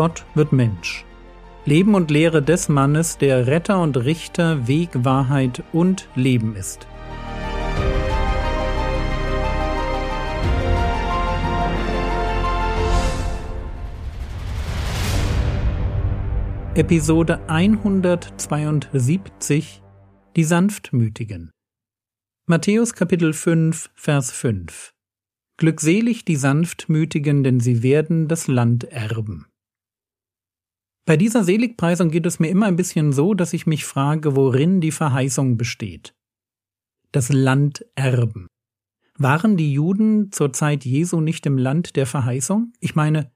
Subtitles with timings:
[0.00, 1.04] Gott wird Mensch.
[1.66, 6.86] Leben und Lehre des Mannes, der Retter und Richter, Weg, Wahrheit und Leben ist.
[16.74, 19.82] Episode 172
[20.34, 21.50] Die Sanftmütigen
[22.46, 24.94] Matthäus Kapitel 5 Vers 5
[25.58, 29.49] Glückselig die Sanftmütigen, denn sie werden das Land erben.
[31.10, 34.80] Bei dieser Seligpreisung geht es mir immer ein bisschen so, dass ich mich frage, worin
[34.80, 36.14] die Verheißung besteht.
[37.10, 38.46] Das Land erben.
[39.18, 42.72] Waren die Juden zur Zeit Jesu nicht im Land der Verheißung?
[42.78, 43.32] Ich meine,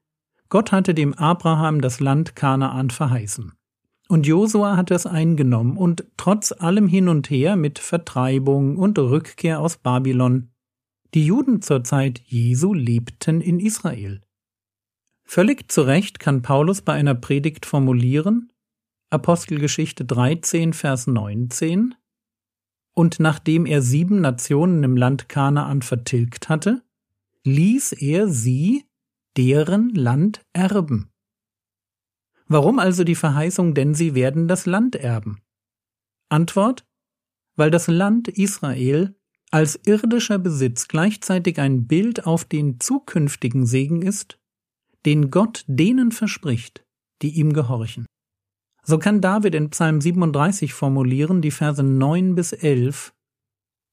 [0.50, 3.54] Gott hatte dem Abraham das Land Kanaan verheißen.
[4.08, 9.58] Und Josua hatte es eingenommen und trotz allem hin und her mit Vertreibung und Rückkehr
[9.58, 10.48] aus Babylon
[11.12, 14.23] die Juden zur Zeit Jesu lebten in Israel.
[15.24, 18.52] Völlig zu Recht kann Paulus bei einer Predigt formulieren,
[19.10, 21.94] Apostelgeschichte 13, Vers 19,
[22.94, 26.82] und nachdem er sieben Nationen im Land Kanaan vertilgt hatte,
[27.44, 28.84] ließ er sie
[29.36, 31.10] deren Land erben.
[32.46, 35.40] Warum also die Verheißung, denn sie werden das Land erben?
[36.28, 36.86] Antwort,
[37.56, 39.16] weil das Land Israel
[39.50, 44.38] als irdischer Besitz gleichzeitig ein Bild auf den zukünftigen Segen ist,
[45.06, 46.84] den Gott denen verspricht,
[47.22, 48.06] die ihm gehorchen.
[48.82, 53.14] So kann David in Psalm 37 formulieren, die Verse 9 bis 11,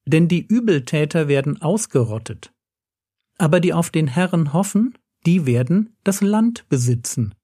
[0.05, 2.51] denn die Übeltäter werden ausgerottet,
[3.37, 7.35] aber die auf den Herrn hoffen, die werden das Land besitzen.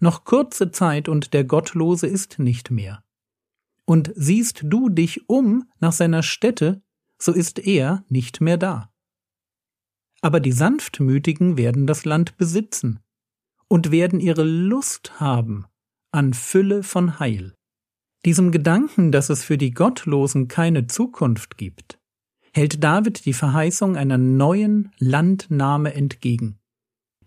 [0.00, 3.02] Noch kurze Zeit und der Gottlose ist nicht mehr.
[3.86, 6.82] Und siehst du dich um nach seiner Stätte,
[7.18, 8.90] so ist er nicht mehr da.
[10.24, 13.00] Aber die Sanftmütigen werden das Land besitzen
[13.68, 15.66] und werden ihre Lust haben
[16.12, 17.52] an Fülle von Heil.
[18.24, 21.98] Diesem Gedanken, dass es für die Gottlosen keine Zukunft gibt,
[22.54, 26.58] hält David die Verheißung einer neuen Landnahme entgegen.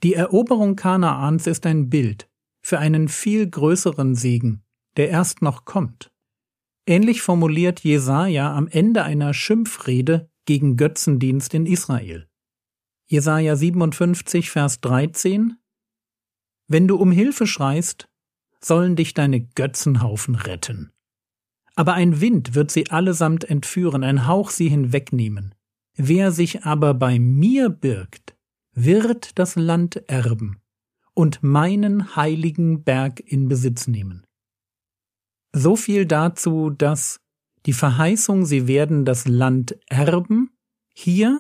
[0.02, 2.28] Die Eroberung Kanaans ist ein Bild
[2.66, 4.64] für einen viel größeren Segen,
[4.96, 6.10] der erst noch kommt.
[6.88, 12.28] Ähnlich formuliert Jesaja am Ende einer Schimpfrede gegen Götzendienst in Israel.
[13.10, 15.56] Jesaja 57, Vers 13
[16.68, 18.10] Wenn du um Hilfe schreist,
[18.60, 20.92] sollen dich deine Götzenhaufen retten.
[21.74, 25.56] Aber ein Wind wird sie allesamt entführen, ein Hauch sie hinwegnehmen.
[25.96, 28.36] Wer sich aber bei mir birgt,
[28.74, 30.60] wird das Land erben
[31.14, 34.28] und meinen heiligen Berg in Besitz nehmen.
[35.54, 37.22] So viel dazu, dass
[37.66, 40.52] die Verheißung, sie werden das Land erben,
[40.94, 41.40] hier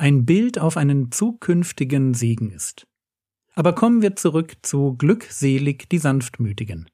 [0.00, 2.86] ein Bild auf einen zukünftigen Segen ist.
[3.54, 6.88] Aber kommen wir zurück zu glückselig die Sanftmütigen.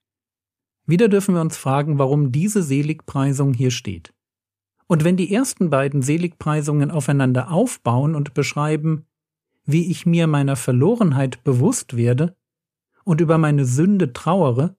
[0.86, 4.12] Wieder dürfen wir uns fragen, warum diese Seligpreisung hier steht.
[4.88, 9.06] Und wenn die ersten beiden Seligpreisungen aufeinander aufbauen und beschreiben,
[9.64, 12.36] wie ich mir meiner Verlorenheit bewusst werde
[13.04, 14.76] und über meine Sünde trauere,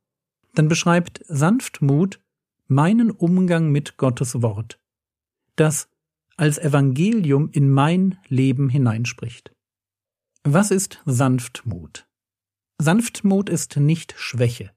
[0.54, 2.20] dann beschreibt Sanftmut
[2.68, 4.82] meinen Umgang mit Gottes Wort,
[5.56, 5.90] das
[6.38, 9.52] als Evangelium in mein Leben hineinspricht.
[10.44, 12.08] Was ist Sanftmut?
[12.80, 14.72] Sanftmut ist nicht Schwäche.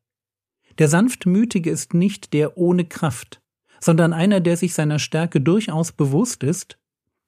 [0.78, 3.42] Der Sanftmütige ist nicht der ohne Kraft,
[3.78, 6.78] sondern einer, der sich seiner Stärke durchaus bewusst ist,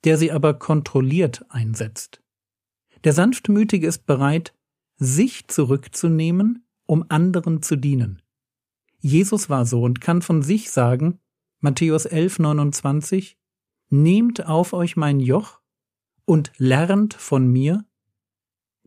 [0.04, 2.22] der sie aber kontrolliert einsetzt.
[3.04, 4.54] Der Sanftmütige ist bereit,
[4.96, 8.22] sich zurückzunehmen, um anderen zu dienen.
[8.98, 11.18] Jesus war so und kann von sich sagen,
[11.60, 13.36] Matthäus 11, 29,
[13.94, 15.60] Nehmt auf euch mein Joch
[16.24, 17.84] und lernt von mir,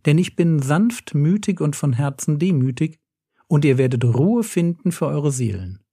[0.08, 3.00] denn ich bin sanftmütig und von Herzen demütig,
[3.46, 5.84] und ihr werdet Ruhe finden für eure Seelen.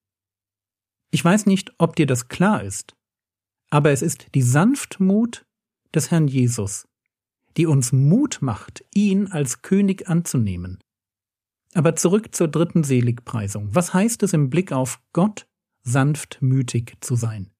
[1.10, 2.96] Ich weiß nicht, ob dir das klar ist,
[3.68, 5.44] aber es ist die Sanftmut
[5.94, 6.88] des Herrn Jesus,
[7.58, 10.78] die uns Mut macht, ihn als König anzunehmen,
[11.74, 13.74] aber zurück zur dritten Seligpreisung.
[13.74, 15.46] Was heißt es im Blick auf Gott,
[15.82, 17.51] sanftmütig zu sein?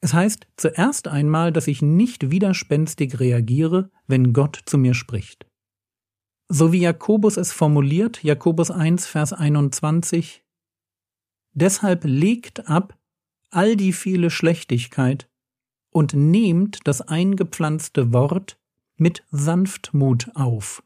[0.00, 5.46] Es heißt zuerst einmal, dass ich nicht widerspenstig reagiere, wenn Gott zu mir spricht.
[6.48, 10.44] So wie Jakobus es formuliert, Jakobus 1, Vers 21,
[11.52, 12.96] Deshalb legt ab
[13.50, 15.28] all die viele Schlechtigkeit
[15.90, 18.60] und nehmt das eingepflanzte Wort
[18.96, 20.82] mit Sanftmut auf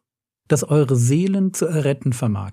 [0.52, 2.52] das eure Seelen zu erretten vermag.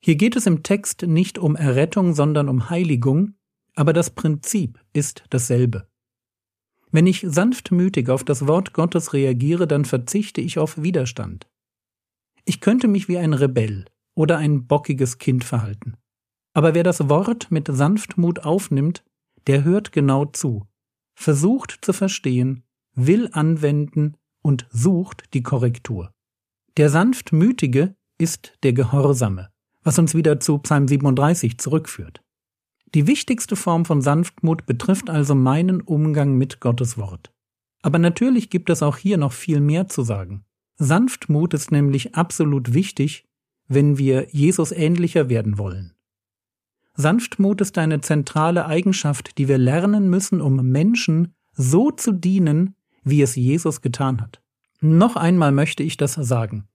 [0.00, 3.34] Hier geht es im Text nicht um Errettung, sondern um Heiligung,
[3.74, 5.88] aber das Prinzip ist dasselbe.
[6.90, 11.48] Wenn ich sanftmütig auf das Wort Gottes reagiere, dann verzichte ich auf Widerstand.
[12.44, 15.94] Ich könnte mich wie ein Rebell oder ein bockiges Kind verhalten.
[16.52, 19.04] Aber wer das Wort mit Sanftmut aufnimmt,
[19.46, 20.68] der hört genau zu,
[21.14, 22.62] versucht zu verstehen,
[22.94, 26.12] will anwenden und sucht die Korrektur.
[26.76, 29.50] Der Sanftmütige ist der Gehorsame,
[29.82, 32.23] was uns wieder zu Psalm 37 zurückführt.
[32.94, 37.32] Die wichtigste Form von Sanftmut betrifft also meinen Umgang mit Gottes Wort.
[37.82, 40.44] Aber natürlich gibt es auch hier noch viel mehr zu sagen.
[40.76, 43.26] Sanftmut ist nämlich absolut wichtig,
[43.66, 45.94] wenn wir Jesus ähnlicher werden wollen.
[46.94, 53.22] Sanftmut ist eine zentrale Eigenschaft, die wir lernen müssen, um Menschen so zu dienen, wie
[53.22, 54.40] es Jesus getan hat.
[54.80, 56.68] Noch einmal möchte ich das sagen.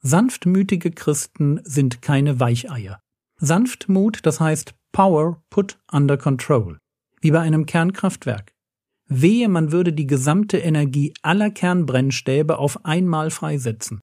[0.00, 3.00] Sanftmütige Christen sind keine Weicheier.
[3.36, 6.80] Sanftmut, das heißt Power put under control,
[7.20, 8.52] wie bei einem Kernkraftwerk.
[9.06, 14.00] Wehe, man würde die gesamte Energie aller Kernbrennstäbe auf einmal freisetzen.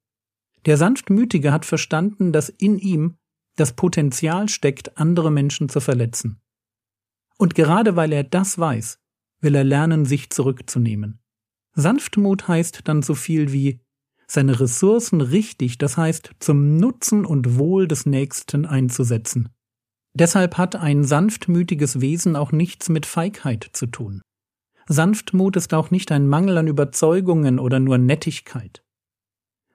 [0.65, 3.17] Der Sanftmütige hat verstanden, dass in ihm
[3.57, 6.39] das Potenzial steckt, andere Menschen zu verletzen.
[7.37, 8.97] Und gerade weil er das weiß,
[9.41, 11.19] will er lernen, sich zurückzunehmen.
[11.73, 13.81] Sanftmut heißt dann so viel wie
[14.27, 19.49] seine Ressourcen richtig, das heißt zum Nutzen und Wohl des Nächsten einzusetzen.
[20.15, 24.21] Deshalb hat ein sanftmütiges Wesen auch nichts mit Feigheit zu tun.
[24.87, 28.81] Sanftmut ist auch nicht ein Mangel an Überzeugungen oder nur Nettigkeit.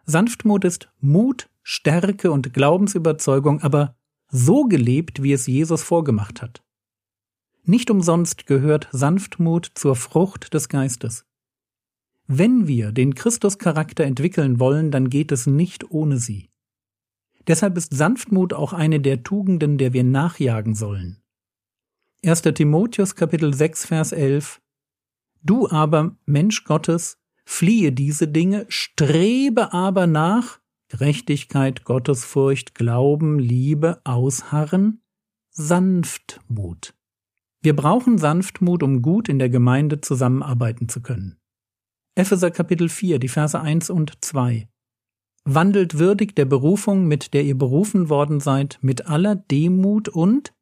[0.07, 3.97] Sanftmut ist Mut, Stärke und Glaubensüberzeugung, aber
[4.29, 6.63] so gelebt, wie es Jesus vorgemacht hat.
[7.65, 11.27] Nicht umsonst gehört Sanftmut zur Frucht des Geistes.
[12.27, 16.50] Wenn wir den Christuscharakter entwickeln wollen, dann geht es nicht ohne sie.
[17.47, 21.23] Deshalb ist Sanftmut auch eine der Tugenden, der wir nachjagen sollen.
[22.25, 22.43] 1.
[22.43, 24.61] Timotheus Kapitel 6 Vers 11
[25.43, 35.03] Du aber, Mensch Gottes, fliehe diese Dinge, strebe aber nach Gerechtigkeit, Gottesfurcht, Glauben, Liebe, Ausharren,
[35.51, 36.95] Sanftmut.
[37.63, 41.39] Wir brauchen Sanftmut, um gut in der Gemeinde zusammenarbeiten zu können.
[42.17, 44.69] Epheser Kapitel 4, die Verse 1 und 2
[45.45, 50.53] wandelt würdig der Berufung, mit der ihr berufen worden seid, mit aller Demut und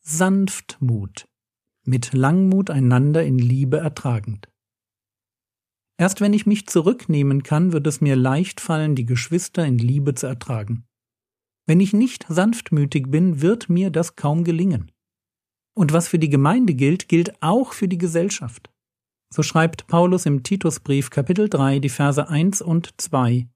[0.00, 1.26] Sanftmut,
[1.84, 4.48] mit Langmut einander in Liebe ertragend.
[5.96, 10.14] Erst wenn ich mich zurücknehmen kann, wird es mir leicht fallen, die Geschwister in Liebe
[10.14, 10.84] zu ertragen.
[11.66, 14.90] Wenn ich nicht sanftmütig bin, wird mir das kaum gelingen.
[15.76, 18.70] Und was für die Gemeinde gilt, gilt auch für die Gesellschaft.
[19.32, 23.48] So schreibt Paulus im Titusbrief Kapitel 3 die Verse 1 und 2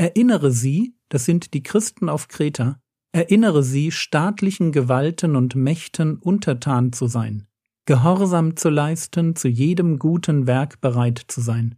[0.00, 2.80] Erinnere sie, das sind die Christen auf Kreta,
[3.12, 7.46] erinnere sie, staatlichen Gewalten und Mächten untertan zu sein,
[7.84, 11.74] Gehorsam zu leisten, zu jedem guten Werk bereit zu sein,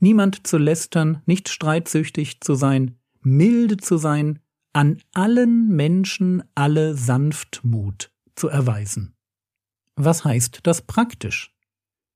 [0.00, 4.38] niemand zu lästern, nicht streitsüchtig zu sein, milde zu sein,
[4.72, 9.14] an allen Menschen alle Sanftmut zu erweisen.
[9.96, 11.54] Was heißt das praktisch?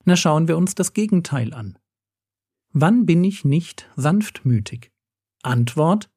[0.06, 1.78] Na schauen wir uns das Gegenteil an.
[2.72, 4.89] Wann bin ich nicht sanftmütig?
[5.42, 6.10] Antwort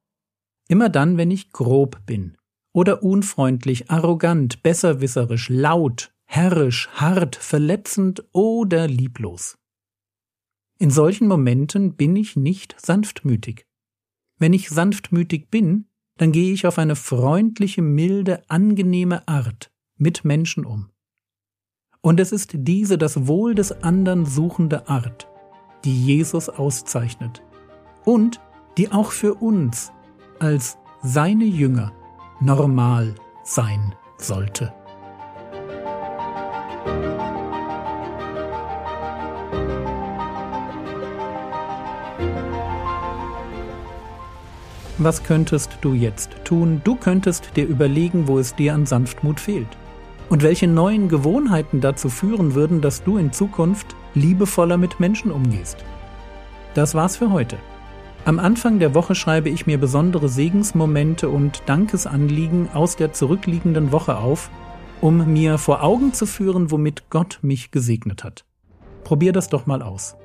[0.67, 2.37] Immer dann, wenn ich grob bin
[2.73, 9.57] oder unfreundlich, arrogant, besserwisserisch, laut, herrisch, hart, verletzend oder lieblos.
[10.79, 13.67] In solchen Momenten bin ich nicht sanftmütig.
[14.39, 15.87] Wenn ich sanftmütig bin,
[16.17, 20.89] dann gehe ich auf eine freundliche, milde, angenehme Art mit Menschen um.
[22.01, 25.27] Und es ist diese das Wohl des anderen suchende Art,
[25.85, 27.43] die Jesus auszeichnet
[28.03, 28.41] und
[28.77, 29.91] die auch für uns
[30.39, 31.91] als seine Jünger
[32.39, 34.73] normal sein sollte.
[44.99, 46.81] Was könntest du jetzt tun?
[46.83, 49.67] Du könntest dir überlegen, wo es dir an Sanftmut fehlt.
[50.29, 55.77] Und welche neuen Gewohnheiten dazu führen würden, dass du in Zukunft liebevoller mit Menschen umgehst.
[56.73, 57.57] Das war's für heute.
[58.25, 64.17] Am Anfang der Woche schreibe ich mir besondere Segensmomente und Dankesanliegen aus der zurückliegenden Woche
[64.17, 64.49] auf,
[65.01, 68.45] um mir vor Augen zu führen, womit Gott mich gesegnet hat.
[69.03, 70.15] Probier das doch mal aus.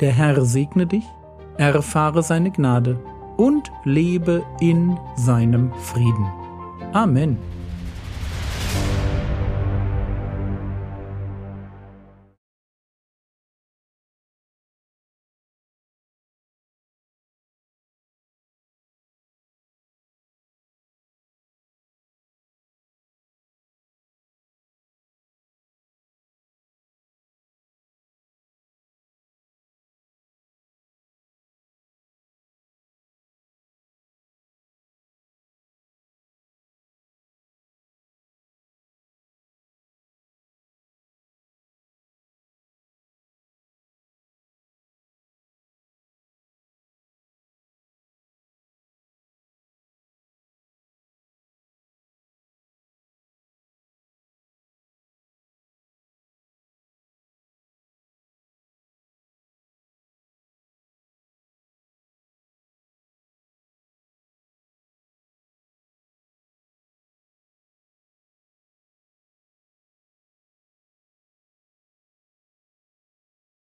[0.00, 1.04] Der Herr segne dich,
[1.56, 3.00] erfahre seine Gnade
[3.38, 6.26] und lebe in seinem Frieden.
[6.92, 7.38] Amen.